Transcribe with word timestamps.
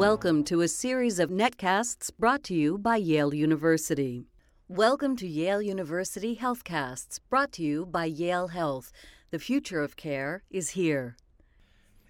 Welcome 0.00 0.44
to 0.44 0.62
a 0.62 0.66
series 0.66 1.18
of 1.18 1.28
netcasts 1.28 2.10
brought 2.18 2.42
to 2.44 2.54
you 2.54 2.78
by 2.78 2.96
Yale 2.96 3.34
University. 3.34 4.24
Welcome 4.66 5.14
to 5.16 5.28
Yale 5.28 5.60
University 5.60 6.36
Healthcasts, 6.36 7.20
brought 7.28 7.52
to 7.52 7.62
you 7.62 7.84
by 7.84 8.06
Yale 8.06 8.48
Health. 8.48 8.92
The 9.30 9.38
future 9.38 9.82
of 9.82 9.96
care 9.96 10.42
is 10.50 10.70
here. 10.70 11.18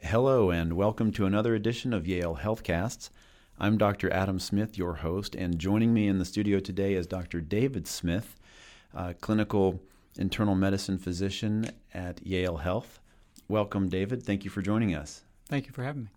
Hello, 0.00 0.50
and 0.50 0.72
welcome 0.72 1.12
to 1.12 1.26
another 1.26 1.54
edition 1.54 1.92
of 1.92 2.08
Yale 2.08 2.40
Healthcasts. 2.42 3.10
I'm 3.60 3.78
Dr. 3.78 4.12
Adam 4.12 4.40
Smith, 4.40 4.76
your 4.76 4.94
host, 4.94 5.36
and 5.36 5.56
joining 5.56 5.94
me 5.94 6.08
in 6.08 6.18
the 6.18 6.24
studio 6.24 6.58
today 6.58 6.94
is 6.94 7.06
Dr. 7.06 7.40
David 7.40 7.86
Smith, 7.86 8.34
clinical 9.20 9.80
internal 10.18 10.56
medicine 10.56 10.98
physician 10.98 11.70
at 11.94 12.26
Yale 12.26 12.56
Health. 12.56 12.98
Welcome, 13.46 13.88
David. 13.88 14.24
Thank 14.24 14.42
you 14.42 14.50
for 14.50 14.60
joining 14.60 14.92
us. 14.92 15.22
Thank 15.48 15.68
you 15.68 15.72
for 15.72 15.84
having 15.84 16.02
me. 16.02 16.10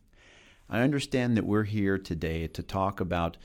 I 0.69 0.81
understand 0.81 1.35
that 1.35 1.45
we're 1.45 1.63
here 1.63 1.97
today 1.97 2.45
to 2.45 2.61
talk 2.61 2.99
about 2.99 3.37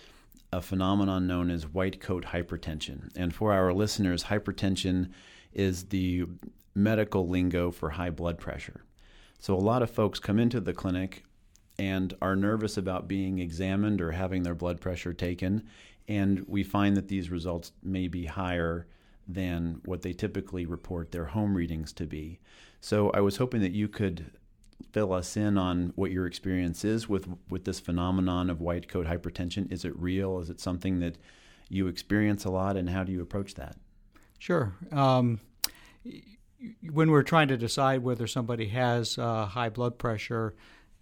a 0.52 0.60
phenomenon 0.60 1.26
known 1.26 1.50
as 1.50 1.66
white 1.66 1.98
coat 1.98 2.26
hypertension. 2.26 3.10
And 3.16 3.34
for 3.34 3.50
our 3.50 3.72
listeners, 3.72 4.24
hypertension 4.24 5.08
is 5.54 5.84
the 5.84 6.26
medical 6.74 7.26
lingo 7.26 7.70
for 7.70 7.90
high 7.90 8.10
blood 8.10 8.38
pressure. 8.38 8.84
So 9.38 9.54
a 9.54 9.56
lot 9.56 9.82
of 9.82 9.90
folks 9.90 10.20
come 10.20 10.38
into 10.38 10.60
the 10.60 10.74
clinic 10.74 11.24
and 11.78 12.12
are 12.20 12.36
nervous 12.36 12.76
about 12.76 13.08
being 13.08 13.38
examined 13.38 14.02
or 14.02 14.12
having 14.12 14.42
their 14.42 14.54
blood 14.54 14.80
pressure 14.80 15.14
taken. 15.14 15.66
And 16.06 16.44
we 16.46 16.62
find 16.62 16.94
that 16.96 17.08
these 17.08 17.30
results 17.30 17.72
may 17.82 18.06
be 18.06 18.26
higher 18.26 18.86
than 19.26 19.80
what 19.86 20.02
they 20.02 20.12
typically 20.12 20.66
report 20.66 21.10
their 21.10 21.24
home 21.24 21.56
readings 21.56 21.94
to 21.94 22.06
be. 22.06 22.38
So 22.80 23.08
I 23.12 23.20
was 23.20 23.38
hoping 23.38 23.62
that 23.62 23.72
you 23.72 23.88
could 23.88 24.30
fill 24.92 25.12
us 25.12 25.36
in 25.36 25.58
on 25.58 25.92
what 25.96 26.10
your 26.10 26.26
experience 26.26 26.84
is 26.84 27.08
with 27.08 27.26
with 27.48 27.64
this 27.64 27.80
phenomenon 27.80 28.50
of 28.50 28.60
white 28.60 28.88
coat 28.88 29.06
hypertension. 29.06 29.70
Is 29.72 29.84
it 29.84 29.98
real? 29.98 30.38
Is 30.38 30.50
it 30.50 30.60
something 30.60 31.00
that 31.00 31.16
you 31.68 31.86
experience 31.88 32.44
a 32.44 32.50
lot, 32.50 32.76
and 32.76 32.90
how 32.90 33.04
do 33.04 33.12
you 33.12 33.22
approach 33.22 33.54
that? 33.54 33.76
Sure. 34.38 34.74
Um, 34.92 35.40
when 36.92 37.10
we're 37.10 37.22
trying 37.22 37.48
to 37.48 37.56
decide 37.56 38.02
whether 38.02 38.26
somebody 38.26 38.68
has 38.68 39.18
uh, 39.18 39.46
high 39.46 39.68
blood 39.68 39.98
pressure, 39.98 40.54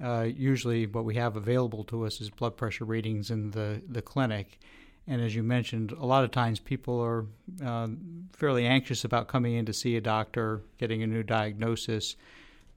uh, 0.02 0.22
usually 0.22 0.86
what 0.86 1.04
we 1.04 1.14
have 1.14 1.36
available 1.36 1.84
to 1.84 2.04
us 2.04 2.20
is 2.20 2.30
blood 2.30 2.56
pressure 2.56 2.84
readings 2.84 3.30
in 3.30 3.50
the, 3.50 3.82
the 3.88 4.02
clinic. 4.02 4.58
And 5.06 5.20
as 5.20 5.34
you 5.34 5.42
mentioned, 5.42 5.92
a 5.92 6.06
lot 6.06 6.24
of 6.24 6.30
times 6.30 6.60
people 6.60 7.00
are 7.00 7.26
uh, 7.64 7.88
fairly 8.32 8.66
anxious 8.66 9.04
about 9.04 9.28
coming 9.28 9.54
in 9.54 9.66
to 9.66 9.72
see 9.72 9.96
a 9.96 10.00
doctor, 10.00 10.62
getting 10.78 11.02
a 11.02 11.06
new 11.06 11.22
diagnosis. 11.22 12.16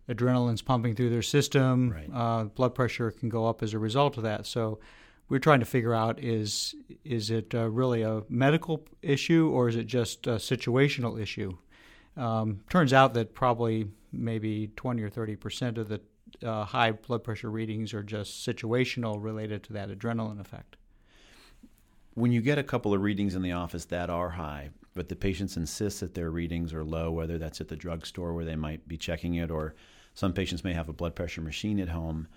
Adrenaline's 0.09 0.61
pumping 0.61 0.95
through 0.95 1.09
their 1.09 1.21
system. 1.21 1.91
Right. 1.91 2.09
Uh, 2.13 2.43
blood 2.45 2.75
pressure 2.75 3.11
can 3.11 3.29
go 3.29 3.47
up 3.47 3.63
as 3.63 3.73
a 3.73 3.79
result 3.79 4.17
of 4.17 4.23
that. 4.23 4.45
So 4.45 4.79
we're 5.29 5.39
trying 5.39 5.59
to 5.59 5.65
figure 5.65 5.93
out 5.93 6.19
is 6.19 6.75
is 7.03 7.31
it 7.31 7.53
uh, 7.55 7.69
really 7.69 8.03
a 8.03 8.23
medical 8.29 8.85
issue 9.01 9.49
or 9.49 9.69
is 9.69 9.75
it 9.75 9.87
just 9.87 10.27
a 10.27 10.35
situational 10.35 11.19
issue? 11.19 11.57
Um, 12.17 12.61
turns 12.69 12.93
out 12.93 13.13
that 13.15 13.33
probably 13.33 13.87
maybe 14.11 14.71
20 14.75 15.01
or 15.01 15.09
30 15.09 15.35
percent 15.35 15.77
of 15.77 15.89
the 15.89 16.01
uh, 16.43 16.65
high 16.65 16.91
blood 16.91 17.23
pressure 17.23 17.49
readings 17.49 17.93
are 17.93 18.03
just 18.03 18.45
situational 18.45 19.21
related 19.21 19.63
to 19.63 19.73
that 19.73 19.89
adrenaline 19.89 20.39
effect. 20.39 20.77
When 22.13 22.31
you 22.31 22.41
get 22.41 22.57
a 22.57 22.63
couple 22.63 22.93
of 22.93 23.01
readings 23.01 23.35
in 23.35 23.41
the 23.41 23.51
office 23.51 23.85
that 23.85 24.09
are 24.09 24.31
high, 24.31 24.69
but 24.95 25.09
the 25.09 25.15
patients 25.15 25.57
insist 25.57 25.99
that 25.99 26.13
their 26.13 26.31
readings 26.31 26.73
are 26.73 26.83
low, 26.83 27.11
whether 27.11 27.37
that's 27.37 27.61
at 27.61 27.67
the 27.67 27.75
drugstore 27.75 28.33
where 28.33 28.45
they 28.45 28.55
might 28.55 28.87
be 28.87 28.97
checking 28.97 29.35
it, 29.35 29.51
or 29.51 29.75
some 30.13 30.33
patients 30.33 30.63
may 30.63 30.73
have 30.73 30.89
a 30.89 30.93
blood 30.93 31.13
pressure 31.15 31.41
machine 31.41 31.79
at 31.79 31.89
home, 31.89 32.27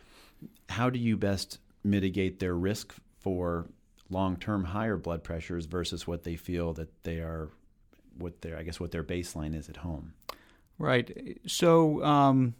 how 0.68 0.90
do 0.90 0.98
you 0.98 1.16
best 1.16 1.58
mitigate 1.84 2.40
their 2.40 2.54
risk 2.54 2.94
for 3.20 3.66
long-term 4.10 4.64
higher 4.64 4.96
blood 4.96 5.22
pressures 5.22 5.66
versus 5.66 6.06
what 6.06 6.24
they 6.24 6.34
feel 6.34 6.72
that 6.72 7.04
they 7.04 7.18
are, 7.18 7.48
what 8.18 8.42
their 8.42 8.58
I 8.58 8.64
guess 8.64 8.80
what 8.80 8.90
their 8.90 9.04
baseline 9.04 9.56
is 9.56 9.68
at 9.68 9.78
home? 9.78 10.12
Right. 10.78 11.38
So. 11.46 12.02
Um, 12.04 12.54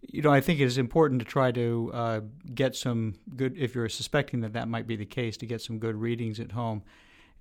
you 0.00 0.22
know, 0.22 0.30
I 0.30 0.40
think 0.40 0.60
it 0.60 0.64
is 0.64 0.78
important 0.78 1.18
to 1.20 1.24
try 1.24 1.50
to 1.50 1.90
uh, 1.92 2.20
get 2.54 2.76
some 2.76 3.16
good, 3.34 3.58
if 3.58 3.74
you're 3.74 3.88
suspecting 3.88 4.42
that 4.42 4.52
that 4.52 4.68
might 4.68 4.86
be 4.86 4.94
the 4.94 5.04
case, 5.04 5.36
to 5.38 5.44
get 5.44 5.60
some 5.60 5.80
good 5.80 5.96
readings 5.96 6.38
at 6.38 6.52
home. 6.52 6.84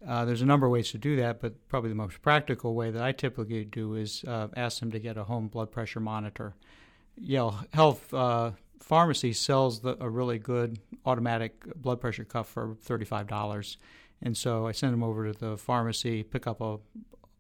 Uh, 0.05 0.25
there's 0.25 0.41
a 0.41 0.45
number 0.45 0.65
of 0.65 0.71
ways 0.71 0.91
to 0.91 0.97
do 0.97 1.15
that, 1.15 1.41
but 1.41 1.67
probably 1.67 1.89
the 1.89 1.95
most 1.95 2.21
practical 2.21 2.75
way 2.75 2.91
that 2.91 3.01
I 3.01 3.11
typically 3.11 3.65
do 3.65 3.95
is 3.95 4.23
uh, 4.25 4.47
ask 4.55 4.79
them 4.79 4.91
to 4.91 4.99
get 4.99 5.17
a 5.17 5.23
home 5.23 5.47
blood 5.47 5.71
pressure 5.71 5.99
monitor. 5.99 6.55
Yale 7.17 7.59
Health 7.73 8.13
uh, 8.13 8.51
Pharmacy 8.79 9.33
sells 9.33 9.81
the, 9.81 9.97
a 9.99 10.09
really 10.09 10.37
good 10.37 10.79
automatic 11.05 11.63
blood 11.75 11.99
pressure 11.99 12.23
cuff 12.23 12.47
for 12.47 12.75
$35. 12.85 13.77
And 14.21 14.37
so 14.37 14.67
I 14.67 14.71
send 14.71 14.93
them 14.93 15.03
over 15.03 15.31
to 15.31 15.37
the 15.37 15.57
pharmacy, 15.57 16.23
pick 16.23 16.47
up 16.47 16.61
a 16.61 16.77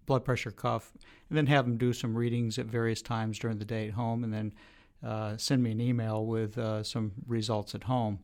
blood 0.05 0.25
pressure 0.25 0.51
cuff, 0.51 0.91
and 1.29 1.37
then 1.37 1.47
have 1.47 1.65
them 1.65 1.77
do 1.77 1.93
some 1.93 2.15
readings 2.15 2.57
at 2.57 2.65
various 2.65 3.01
times 3.01 3.37
during 3.39 3.59
the 3.59 3.65
day 3.65 3.87
at 3.87 3.93
home, 3.93 4.23
and 4.23 4.33
then 4.33 4.53
uh, 5.05 5.37
send 5.37 5.61
me 5.61 5.71
an 5.71 5.81
email 5.81 6.25
with 6.25 6.57
uh, 6.57 6.81
some 6.83 7.11
results 7.27 7.75
at 7.75 7.83
home, 7.83 8.19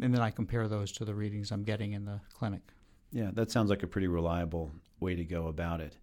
and 0.00 0.14
then 0.14 0.20
I 0.20 0.30
compare 0.30 0.68
those 0.68 0.92
to 0.92 1.04
the 1.04 1.14
readings 1.14 1.50
I'm 1.50 1.64
getting 1.64 1.92
in 1.92 2.04
the 2.04 2.20
clinic. 2.32 2.62
Yeah, 3.12 3.30
that 3.34 3.50
sounds 3.50 3.68
like 3.70 3.82
a 3.82 3.86
pretty 3.86 4.08
reliable 4.08 4.70
way 4.98 5.14
to 5.14 5.24
go 5.24 5.46
about 5.46 5.80
it. 5.80 5.96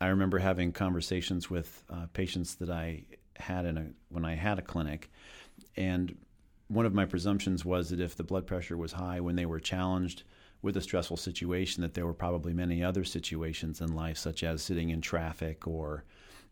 I 0.00 0.08
remember 0.08 0.38
having 0.38 0.72
conversations 0.72 1.48
with 1.48 1.84
uh, 1.88 2.06
patients 2.12 2.56
that 2.56 2.68
I 2.68 3.04
had 3.36 3.64
in 3.64 3.78
a 3.78 3.86
when 4.08 4.24
I 4.24 4.34
had 4.34 4.58
a 4.58 4.62
clinic, 4.62 5.10
and 5.76 6.16
one 6.68 6.84
of 6.84 6.94
my 6.94 7.04
presumptions 7.04 7.64
was 7.64 7.90
that 7.90 8.00
if 8.00 8.16
the 8.16 8.24
blood 8.24 8.46
pressure 8.46 8.76
was 8.76 8.92
high 8.92 9.20
when 9.20 9.36
they 9.36 9.46
were 9.46 9.60
challenged 9.60 10.24
with 10.62 10.76
a 10.76 10.80
stressful 10.80 11.16
situation, 11.16 11.82
that 11.82 11.94
there 11.94 12.06
were 12.06 12.12
probably 12.12 12.52
many 12.52 12.82
other 12.82 13.04
situations 13.04 13.80
in 13.80 13.94
life, 13.94 14.18
such 14.18 14.42
as 14.42 14.62
sitting 14.62 14.90
in 14.90 15.00
traffic 15.00 15.66
or 15.66 16.04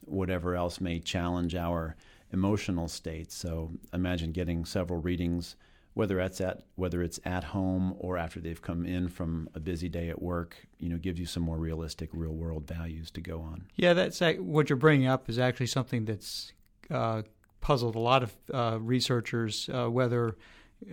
whatever 0.02 0.54
else 0.54 0.80
may 0.80 1.00
challenge 1.00 1.54
our 1.54 1.96
emotional 2.32 2.86
states. 2.86 3.34
So 3.34 3.72
imagine 3.92 4.32
getting 4.32 4.64
several 4.64 5.00
readings, 5.00 5.56
whether 5.94 6.20
it's 6.20 6.40
at 6.40 6.62
whether 6.74 7.02
it's 7.02 7.18
at 7.24 7.44
home 7.44 7.94
or 7.98 8.18
after 8.18 8.40
they've 8.40 8.60
come 8.60 8.84
in 8.84 9.08
from 9.08 9.48
a 9.54 9.60
busy 9.60 9.88
day 9.88 10.10
at 10.10 10.20
work. 10.20 10.66
You 10.78 10.90
know, 10.90 10.98
gives 10.98 11.18
you 11.18 11.26
some 11.26 11.42
more 11.42 11.56
realistic, 11.56 12.10
real 12.12 12.34
world 12.34 12.66
values 12.66 13.10
to 13.12 13.20
go 13.20 13.40
on. 13.40 13.66
Yeah, 13.76 13.94
that's 13.94 14.20
what 14.38 14.68
you're 14.68 14.76
bringing 14.76 15.06
up 15.06 15.28
is 15.28 15.38
actually 15.38 15.66
something 15.66 16.04
that's 16.04 16.52
uh, 16.90 17.22
puzzled 17.60 17.94
a 17.94 18.00
lot 18.00 18.22
of 18.22 18.34
uh, 18.52 18.78
researchers 18.80 19.70
uh, 19.72 19.86
whether 19.88 20.36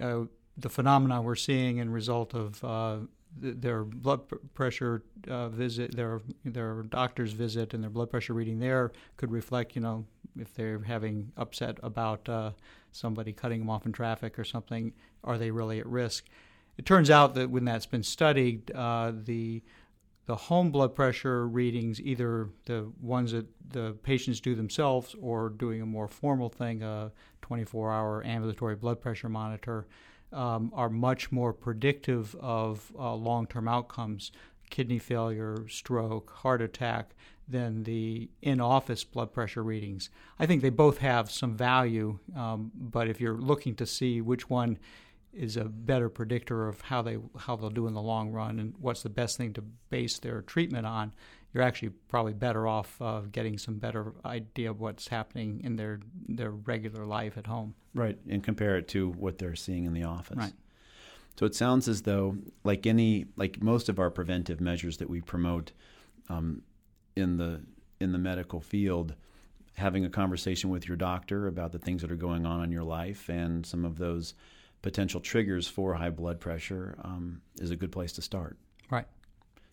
uh, 0.02 0.22
the 0.58 0.70
phenomena 0.70 1.22
we're 1.22 1.36
seeing 1.36 1.78
in 1.78 1.90
result 1.90 2.34
of 2.34 2.64
uh, 2.64 2.98
their 3.38 3.84
blood 3.84 4.22
pressure 4.54 5.04
uh, 5.28 5.50
visit, 5.50 5.96
their 5.96 6.22
their 6.46 6.84
doctor's 6.84 7.34
visit, 7.34 7.74
and 7.74 7.84
their 7.84 7.90
blood 7.90 8.10
pressure 8.10 8.34
reading 8.34 8.60
there 8.60 8.92
could 9.18 9.32
reflect, 9.32 9.76
you 9.76 9.82
know, 9.82 10.06
if 10.40 10.54
they're 10.54 10.80
having 10.80 11.32
upset 11.38 11.78
about 11.84 12.28
uh, 12.28 12.52
somebody 12.92 13.34
cutting 13.34 13.60
them 13.60 13.70
off 13.70 13.86
in 13.86 13.92
traffic 13.92 14.38
or 14.38 14.44
something, 14.44 14.94
are 15.24 15.38
they 15.38 15.52
really 15.52 15.80
at 15.80 15.88
risk? 15.88 16.26
It 16.78 16.86
turns 16.86 17.10
out 17.10 17.36
that 17.36 17.50
when 17.50 17.66
that's 17.66 17.86
been 17.86 18.04
studied, 18.04 18.72
uh, 18.72 19.12
the 19.14 19.62
the 20.28 20.36
home 20.36 20.72
blood 20.72 20.96
pressure 20.96 21.48
readings, 21.48 22.00
either 22.00 22.50
the 22.66 22.90
ones 23.02 23.32
that 23.32 23.48
the 23.70 23.98
patients 24.04 24.40
do 24.40 24.56
themselves 24.56 25.16
or 25.20 25.50
doing 25.50 25.82
a 25.82 25.86
more 25.86 26.08
formal 26.08 26.48
thing, 26.48 26.84
a 26.84 27.12
24-hour 27.42 28.26
ambulatory 28.26 28.76
blood 28.76 29.02
pressure 29.02 29.28
monitor, 29.28 29.88
um, 30.32 30.72
are 30.74 30.90
much 30.90 31.32
more 31.32 31.52
predictive 31.52 32.36
of 32.40 32.92
uh, 32.98 33.14
long-term 33.14 33.68
outcomes, 33.68 34.32
kidney 34.70 35.00
failure, 35.00 35.68
stroke, 35.68 36.32
heart 36.32 36.62
attack, 36.62 37.12
than 37.52 37.84
the 37.84 38.30
in-office 38.42 39.04
blood 39.04 39.34
pressure 39.34 39.64
readings. 39.64 40.10
I 40.40 40.46
think 40.46 40.62
they 40.62 40.70
both 40.70 40.98
have 41.00 41.30
some 41.30 41.56
value, 41.56 42.20
um, 42.36 42.72
but 42.74 43.08
if 43.08 43.22
you're 43.22 43.38
looking 43.38 43.76
to 43.76 43.86
see 43.86 44.22
which 44.22 44.50
one 44.50 44.80
is 45.34 45.56
a 45.58 45.66
better 45.66 46.10
predictor 46.10 46.68
of 46.68 46.82
how 46.82 47.02
they 47.02 47.18
how 47.38 47.56
they'll 47.56 47.70
do 47.70 47.88
in 47.88 47.94
the 47.94 48.02
long 48.02 48.32
run 48.32 48.60
and 48.60 48.74
what's 48.80 49.02
the 49.02 49.10
best 49.10 49.38
thing 49.38 49.54
to 49.54 49.62
base 49.90 50.20
their 50.20 50.42
treatment 50.42 50.86
on, 50.86 51.14
you're 51.54 51.64
actually 51.64 51.90
probably 52.10 52.34
better 52.34 52.68
off 52.68 53.02
uh, 53.02 53.22
getting 53.32 53.58
some 53.58 53.76
better 53.76 54.14
idea 54.26 54.70
of 54.70 54.82
what's 54.82 55.08
happening 55.08 55.62
in 55.64 55.76
their 55.76 56.00
their 56.28 56.52
regular 56.52 57.06
life 57.06 57.38
at 57.38 57.48
home. 57.48 57.76
Right, 57.94 58.18
and 58.30 58.44
compare 58.44 58.78
it 58.78 58.88
to 58.90 59.10
what 59.12 59.38
they're 59.38 59.56
seeing 59.56 59.86
in 59.86 59.94
the 59.94 60.04
office. 60.04 60.38
Right. 60.38 60.54
So 61.40 61.46
it 61.46 61.56
sounds 61.56 61.88
as 61.88 62.02
though, 62.02 62.38
like 62.64 62.86
any, 62.86 63.26
like 63.36 63.64
most 63.64 63.90
of 63.90 64.00
our 64.00 64.12
preventive 64.12 64.60
measures 64.60 64.98
that 64.98 65.10
we 65.10 65.22
promote 65.22 65.72
um, 66.30 66.62
in 67.16 67.38
the 67.38 67.62
in 68.00 68.12
the 68.12 68.18
medical 68.18 68.60
field, 68.60 69.16
having 69.78 70.06
a 70.06 70.10
conversation 70.10 70.70
with 70.70 70.88
your 70.88 70.98
doctor 70.98 71.48
about 71.48 71.72
the 71.72 71.80
things 71.80 72.02
that 72.02 72.12
are 72.12 72.16
going 72.16 72.46
on 72.46 72.64
in 72.64 72.72
your 72.72 72.84
life 72.84 73.30
and 73.30 73.66
some 73.66 73.86
of 73.86 73.98
those 73.98 74.34
potential 74.82 75.22
triggers 75.22 75.68
for 75.68 75.94
high 75.94 76.10
blood 76.10 76.40
pressure 76.40 76.98
um, 77.04 77.42
is 77.60 77.70
a 77.72 77.76
good 77.76 77.92
place 77.92 78.12
to 78.14 78.22
start. 78.22 78.58
Right. 78.90 79.06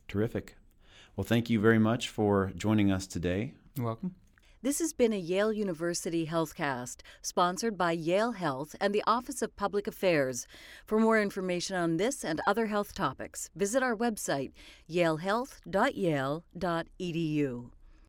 Terrific. 0.06 0.56
Well, 1.16 1.24
thank 1.24 1.50
you 1.50 1.58
very 1.58 1.78
much 1.78 2.08
for 2.10 2.52
joining 2.54 2.92
us 2.92 3.06
today. 3.06 3.54
You're 3.74 3.86
welcome. 3.86 4.14
This 4.60 4.80
has 4.80 4.92
been 4.92 5.12
a 5.12 5.16
Yale 5.16 5.52
University 5.52 6.26
Healthcast, 6.26 7.02
sponsored 7.22 7.78
by 7.78 7.92
Yale 7.92 8.32
Health 8.32 8.74
and 8.80 8.92
the 8.92 9.04
Office 9.06 9.40
of 9.40 9.54
Public 9.54 9.86
Affairs. 9.86 10.48
For 10.84 10.98
more 10.98 11.22
information 11.22 11.76
on 11.76 11.96
this 11.96 12.24
and 12.24 12.40
other 12.44 12.66
health 12.66 12.92
topics, 12.92 13.50
visit 13.54 13.84
our 13.84 13.94
website, 13.94 14.50
yalehealth.yale.edu. 14.90 17.70